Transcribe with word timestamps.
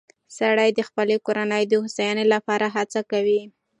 سړی 0.37 0.69
د 0.73 0.79
خپلې 0.87 1.15
کورنۍ 1.25 1.63
د 1.67 1.73
هوساینې 1.83 2.25
لپاره 2.33 2.65
هڅه 2.75 3.01
کوي 3.11 3.41